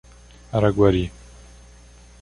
[0.53, 1.05] Araguari